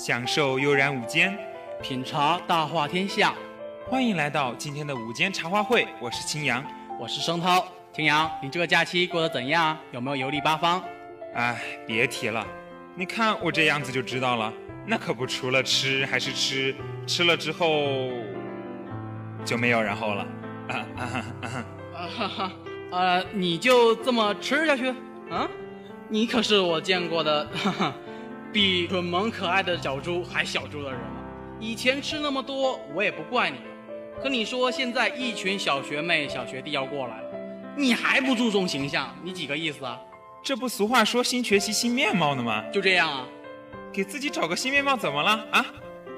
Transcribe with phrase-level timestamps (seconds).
[0.00, 1.36] 享受悠然午间，
[1.82, 3.34] 品茶大话天下。
[3.84, 6.64] 欢迎来到今天的午间茶话会，我是青阳，
[6.98, 7.68] 我是生涛。
[7.92, 9.76] 青阳，你这个假期过得怎样？
[9.92, 10.82] 有没有游历八方？
[11.34, 12.46] 哎，别提了，
[12.94, 14.50] 你看我这样子就知道了，
[14.86, 16.74] 那可不除了吃还是吃，
[17.06, 18.08] 吃了之后
[19.44, 20.26] 就没有然后了。
[20.68, 21.04] 啊啊
[21.42, 22.52] 啊啊哈哈，
[22.90, 24.88] 呃，你就这么吃下去？
[25.30, 25.46] 啊？
[26.08, 27.94] 你可是我见过的，哈哈，
[28.52, 31.06] 比蠢萌可爱的小猪还小猪的人了。
[31.60, 33.58] 以前吃那么多，我也不怪你。
[34.22, 37.30] 可你说现在一群小学妹、小学弟要过来了，
[37.76, 39.98] 你还不注重形象，你几个意思啊？
[40.42, 42.64] 这不俗话说新学习新面貌呢吗？
[42.72, 43.26] 就这样啊？
[43.92, 45.64] 给自己找个新面貌怎么了啊？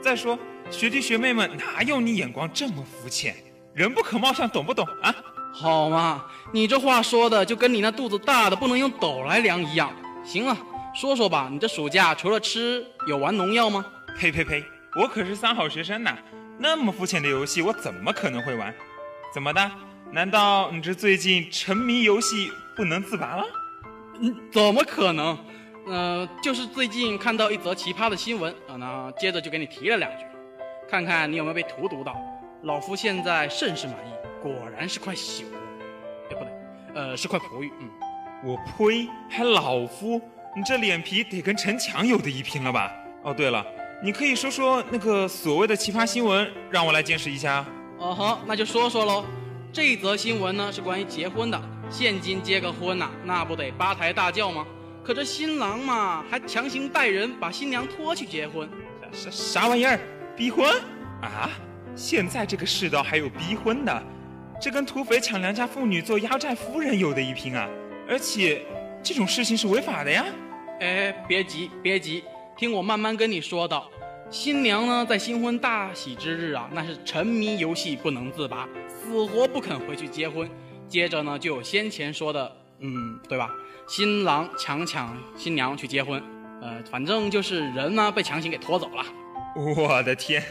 [0.01, 0.39] 再说
[0.71, 3.37] 学弟学妹们哪有你眼光这么肤浅？
[3.75, 5.15] 人不可貌相，懂不懂啊？
[5.55, 9.93] 好嘛，你这话说的就跟你那肚子大的不能用斗来量一样。
[10.25, 10.57] 行了，
[10.95, 13.85] 说说吧，你这暑假除了吃，有玩农药吗？
[14.19, 14.63] 呸呸呸，
[14.95, 16.17] 我可是三好学生呐，
[16.59, 18.75] 那么肤浅的游戏我怎么可能会玩？
[19.33, 19.71] 怎么的？
[20.11, 23.45] 难道你这最近沉迷游戏不能自拔了？
[24.21, 25.39] 嗯，怎么可能？
[25.87, 30.27] 呃，就是最近看到一则奇葩的新闻啊，那接着就给你提了两句，
[30.89, 32.15] 看看你有没有被荼毒到。
[32.65, 34.13] 老夫现在甚是满意。
[34.43, 35.45] 果然是块朽，
[36.29, 36.53] 也不对，
[36.95, 37.73] 呃，是块璞玉。
[37.81, 37.89] 嗯，
[38.45, 40.21] 我呸，还老夫，
[40.55, 42.93] 你这脸皮得跟城墙有的一拼了吧？
[43.23, 43.65] 哦，对了，
[44.03, 47.65] 你可以说说那个所谓的奇葩新闻，让我来见识一下。
[47.97, 49.25] 哦好，那就说说喽。
[49.73, 54.67] 这则新闻呢是关于结婚的，现今结个婚呐，那不得八抬大轿吗？
[55.03, 58.69] 可这新郎嘛，还强行带人把新娘拖去结婚，
[59.11, 59.99] 啥啥玩意儿？
[60.37, 60.71] 逼婚？
[61.23, 61.49] 啊？
[61.97, 64.03] 现在这个世道还有逼婚的？
[64.61, 67.67] 这跟土匪抢良家妇女做压寨夫人有的一拼啊！
[68.07, 68.63] 而且
[69.03, 70.25] 这种事情是违法的呀！
[70.83, 72.25] 哎，别急别急，
[72.57, 73.89] 听我慢慢跟你说道。
[74.33, 80.51] 新娘呢，在新婚大喜之日啊，那是沉迷游戏不能自拔，死活不肯回去结婚。
[80.89, 83.49] 接着呢，就有先前说的，嗯，对吧？
[83.87, 86.21] 新郎强抢新娘去结婚，
[86.61, 89.05] 呃，反正就是人呢被强行给拖走了。
[89.55, 90.43] 我的天，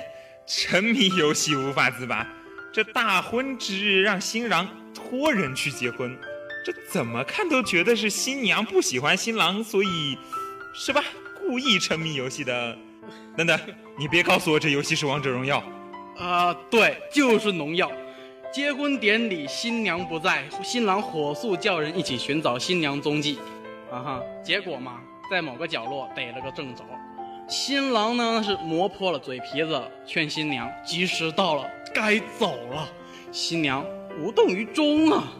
[0.47, 2.25] 沉迷游戏无法自拔。
[2.71, 6.17] 这大婚之日让新郎托人去结婚，
[6.63, 10.17] 这怎么看都觉得是新娘不喜欢新郎，所以
[10.73, 11.03] 是吧？
[11.39, 12.77] 故意沉迷游戏的。
[13.35, 13.59] 等等，
[13.97, 15.63] 你别告诉我这游戏是王者荣耀。
[16.17, 17.91] 啊，对，就是农药。
[18.53, 23.39] 结婚典礼新娘不在，新郎火速叫人一起寻找新娘踪迹。
[23.89, 24.99] 啊哈，结果嘛，
[25.31, 26.83] 在某个角落逮了个正着。
[27.47, 31.65] 新郎呢是磨破了嘴皮子劝新娘，吉时到了。
[31.93, 32.87] 该走了，
[33.31, 33.85] 新娘
[34.19, 35.33] 无动于衷啊！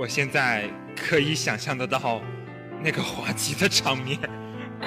[0.00, 0.64] 我现在
[0.96, 2.22] 可以想象得到
[2.82, 4.18] 那个滑稽的场面，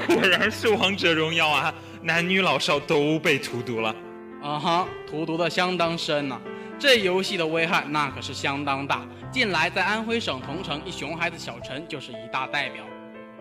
[0.07, 1.71] 果然是王者荣耀啊！
[2.01, 3.95] 男女老少都被荼毒了。
[4.41, 6.41] 啊哈，荼毒的相当深呐！
[6.79, 9.05] 这游戏的危害那可是相当大。
[9.31, 12.83] 近来在安徽省桐城，一熊孩子小陈就是一大代表。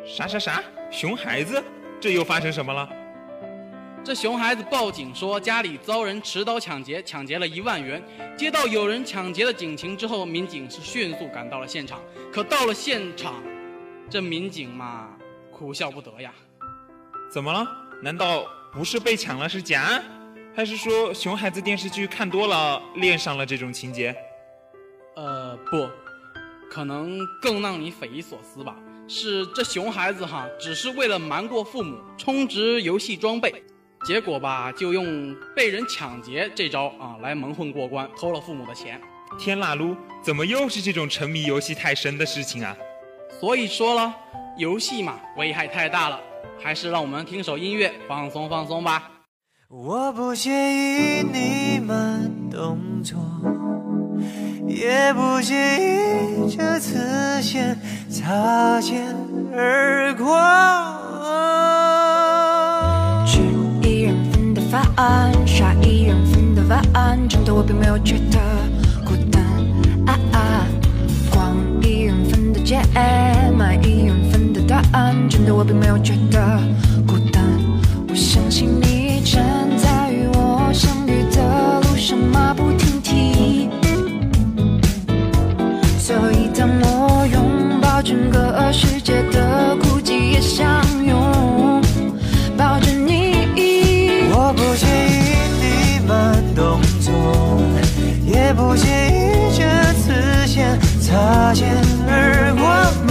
[0.04, 0.62] 啥啥啥？
[0.90, 1.64] 熊孩子？
[1.98, 2.86] 这又发生什么了？
[4.04, 8.02] 这熊孩子报警说家里遭人持刀抢劫，抢劫了一万元。
[8.36, 12.02] 接到有人抢劫的警情之后，民警是迅速赶到了现场。
[12.32, 13.34] 可到了现场，
[14.10, 15.10] 这民警嘛，
[15.52, 16.34] 哭笑不得呀。
[17.30, 17.64] 怎么了？
[18.02, 20.02] 难道不是被抢了是假？
[20.52, 24.12] 还是说熊孩子电视剧看多了，恋上了这种情节？
[25.14, 25.88] 呃，不，
[26.68, 28.74] 可能更让你匪夷所思吧。
[29.06, 33.62] 是这熊孩子哈，只是为了瞒过父母，充值游戏装备。
[34.04, 39.00] 结果吧，就用被人抢劫这招啊来蒙混过关，偷了父母的钱。
[39.38, 42.76] 天啦噜，怎么又是这种沉迷游戏太深的事情啊？
[43.40, 44.14] 所以说了，
[44.56, 46.20] 游戏嘛，危害太大了，
[46.60, 49.10] 还是让我们听首音乐放松放松吧。
[49.68, 53.18] 我不介意你慢动作，
[54.66, 57.74] 也不介意这次先
[58.10, 59.16] 擦肩
[59.54, 60.91] 而过。
[65.46, 68.38] 杀一人分的晚安，真的我并没有觉得
[69.04, 69.42] 孤单。
[70.06, 70.66] 啊啊，
[71.30, 72.80] 逛一人份的街，
[73.56, 76.40] 买一人份的答案，真的我并没有觉得
[77.06, 77.42] 孤单。
[78.08, 79.42] 我相信你站
[79.76, 83.68] 在与我相遇的路上，马不停蹄。
[85.98, 89.41] 所以当我拥抱整个世界的
[98.72, 101.76] 不经意这次先擦肩
[102.08, 103.01] 而过。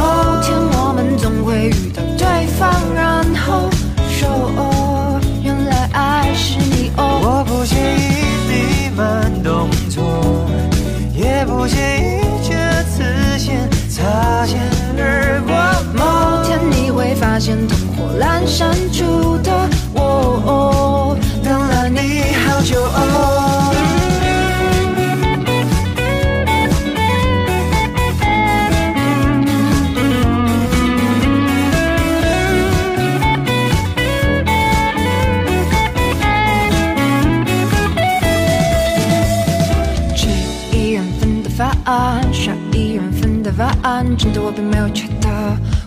[43.81, 45.29] 安，真的我并没有觉得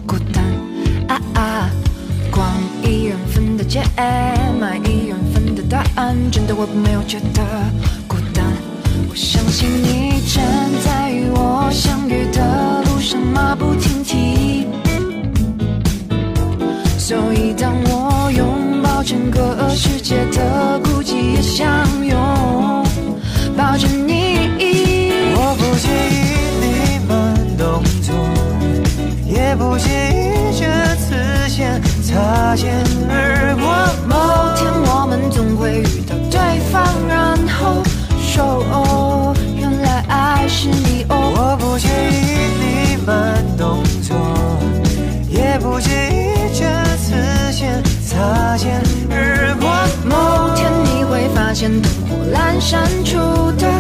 [0.06, 0.44] 孤单
[1.08, 1.70] 啊啊！
[2.30, 2.50] 逛
[2.82, 3.82] 一缘分的街，
[4.60, 7.42] 买一缘分的答案，真的我并没有觉得
[8.08, 8.44] 孤单。
[9.08, 10.44] 我相信你站
[10.84, 13.93] 在与我相遇的路上，马不停
[32.54, 32.72] 擦肩
[33.10, 33.64] 而过。
[34.06, 34.14] 某
[34.54, 37.82] 天我们总会遇到对方，然后
[38.20, 41.16] 说哦，原来爱是你哦。
[41.34, 44.16] 我不介意你慢动作，
[45.28, 46.64] 也不介意这
[46.96, 47.12] 次
[47.50, 48.80] 先擦肩
[49.10, 49.68] 而过。
[50.06, 53.18] 某天你会发现灯火阑珊处
[53.58, 53.73] 的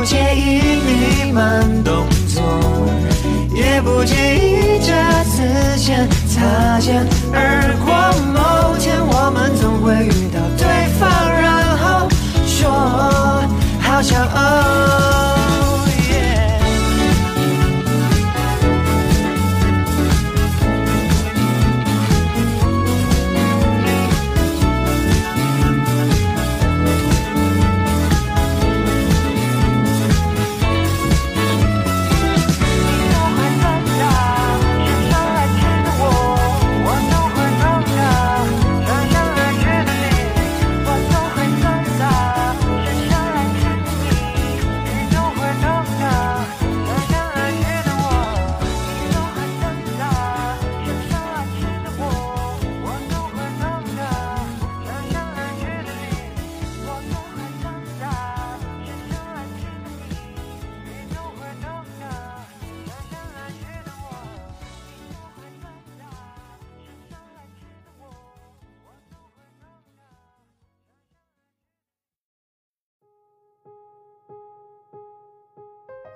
[0.00, 2.42] 不介意你慢动作，
[3.54, 4.94] 也不介意这
[5.24, 7.92] 次先擦肩而过。
[8.32, 11.06] 某天我们总会遇到对方，
[11.42, 12.08] 然后
[12.46, 12.70] 说
[13.78, 15.39] 好骄傲。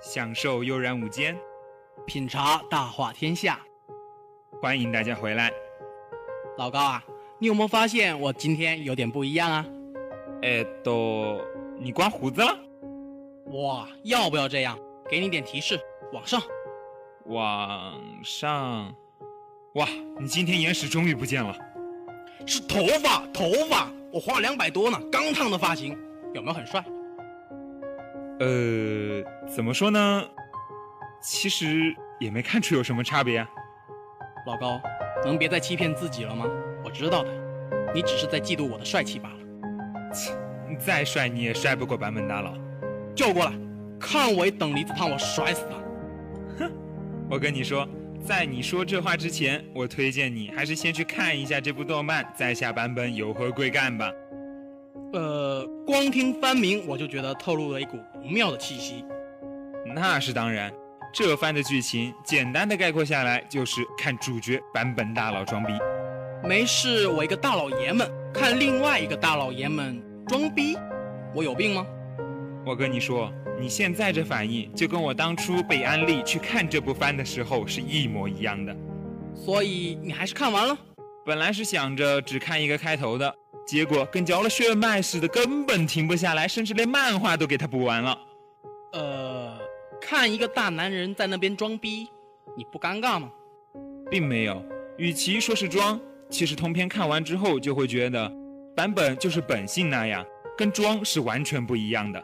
[0.05, 1.35] 享受悠然午间，
[2.05, 3.59] 品茶大话天下。
[4.61, 5.51] 欢迎大家回来。
[6.59, 7.03] 老高啊，
[7.39, 9.65] 你有没有发现我今天有点不一样啊？
[10.43, 11.41] 哎，都
[11.79, 12.55] 你刮胡子了？
[13.47, 14.77] 哇，要不要这样？
[15.09, 15.79] 给你点提示，
[16.13, 16.39] 往上。
[17.25, 18.95] 往上，
[19.73, 19.87] 哇，
[20.19, 21.57] 你今天眼屎终于不见了。
[22.45, 25.97] 是头发，头发，我花了两百多呢，刚烫的发型，
[26.35, 26.85] 有没有很帅？
[28.39, 30.23] 呃，怎么说呢？
[31.21, 33.49] 其实也没看出有什么差别啊。
[34.45, 34.79] 老高，
[35.23, 36.45] 能别再欺骗自己了吗？
[36.83, 37.29] 我知道的，
[37.93, 39.37] 你只是在嫉妒我的帅气罢了。
[40.13, 40.33] 切
[40.77, 42.53] 再帅你也帅不过版本大佬。
[43.15, 43.53] 叫过来，
[43.99, 46.65] 看我一等离子烫，我甩死他！
[46.65, 46.71] 哼
[47.29, 47.87] 我跟你说，
[48.23, 54.11] 在你说这话之前，我推荐你还是先去看一下这部动漫，再下版本有何贵干吧。
[55.13, 59.05] 呃，光听番名我就觉得透露了一股不妙的气息。
[59.95, 60.73] 那是当然，
[61.13, 65.71] 这番的剧情简单的概括下来就是看主角版本大佬装逼。
[66.43, 70.77] 没事，我一个大老爷们看另外一个大老爷们装逼，
[71.33, 71.85] 我有病吗？
[72.65, 78.75] 我跟你说，你现在这反应就跟我当初被安利去看这部番的时候是一模一样的。
[79.33, 80.77] 所以你还是看完了？
[81.25, 83.33] 本来是想着只看一个开头的，
[83.65, 88.17] 结果跟嚼了血脉似的，根本停不下来，甚至连漫画都给他补完了。
[88.93, 89.57] 呃，
[89.99, 92.07] 看一个大男人在那边装逼，
[92.55, 93.31] 你不尴尬吗？
[94.09, 94.63] 并没有，
[94.97, 98.31] 与其说是装，其实通篇看完之后就会觉得，
[98.75, 100.23] 版本就是本性那样，
[100.55, 102.23] 跟装是完全不一样的。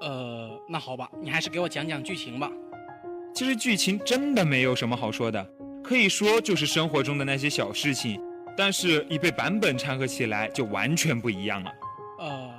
[0.00, 2.50] 呃，那好吧，你还是给我讲讲剧情吧。
[3.32, 5.48] 其实剧情真的没有什么好说的，
[5.82, 8.20] 可以说就是生活中的那些小事情，
[8.56, 11.72] 但是一被版本掺和起来就完全不一样了。
[12.18, 12.50] 呃，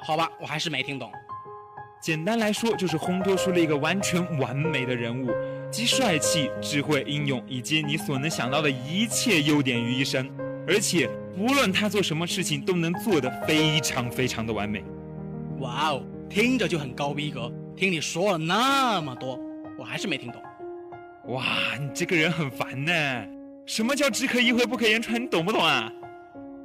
[0.00, 1.10] 好吧，我还是没听懂。
[2.00, 5.30] 简单来说，就是烘托出了一个完全完美的人物，
[5.70, 10.30] 集帅气、智慧、英勇以及你所能想到的一切优点于一身，
[10.68, 14.84] 而且无论他做什么事情都能做得非常非常的完美。
[15.60, 17.50] 哇哦，听着就很高逼格。
[17.74, 19.40] 听你说了那么多，
[19.78, 20.42] 我还是没听懂。
[21.28, 21.42] 哇，
[21.80, 22.92] 你这个人很烦呢！
[23.66, 25.20] 什么叫只可意会不可言传？
[25.20, 25.90] 你懂不懂啊？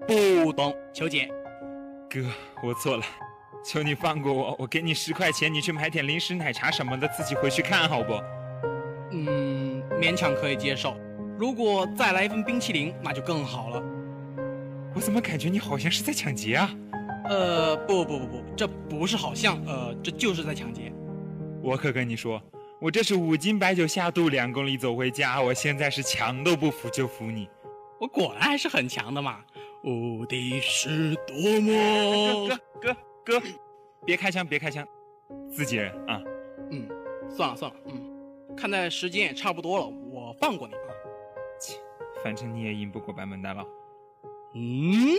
[0.06, 1.30] 不懂，求解。
[2.10, 2.22] 哥，
[2.62, 3.04] 我错了，
[3.64, 8.14] 求你放过我，我给你十块钱，你去买点零食、奶茶什么的，自己回去看好不？
[9.12, 10.98] 嗯，勉强可以接受。
[11.38, 13.82] 如果再来一份冰淇淋，那就更好了。
[14.94, 16.70] 我怎么感觉你好像是在抢劫啊？
[17.30, 20.92] 呃，不不不不，这不是好像，呃，这就是在抢劫。
[21.62, 22.42] 我可跟你说，
[22.82, 25.42] 我这是五斤白酒下肚，两公里走回家。
[25.42, 27.50] 我现在是强都不服就服你。
[28.00, 29.44] 我果然还是很强的嘛！
[29.84, 32.48] 无敌是多么……
[32.48, 32.96] 哥哥
[33.26, 33.48] 哥哥，
[34.06, 34.88] 别开枪，别开枪，
[35.52, 36.22] 自己人啊。
[36.72, 36.88] 嗯，
[37.30, 40.80] 算了算了，嗯，看在时间也差不多了，我放过你啊。
[41.60, 41.76] 切，
[42.24, 43.68] 反正你也赢不过版本大佬。
[44.56, 45.18] 嗯，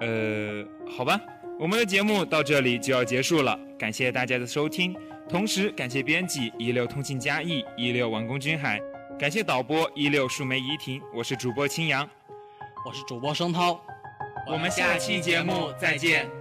[0.00, 1.20] 呃，好吧，
[1.58, 4.96] 我们的节目到这里就要结束了，感谢大家的收听，
[5.30, 8.80] 同时感谢编辑一六通信嘉义，一六王工君海，
[9.16, 12.08] 感谢导播一六树梅怡婷，我是主播青阳，
[12.84, 13.80] 我是主播声涛，
[14.48, 16.39] 我们下期节目再见。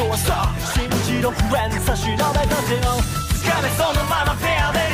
[0.00, 2.96] そうそう信じろフレンド差し伸べた手を
[3.36, 4.89] 掴めそのままペアで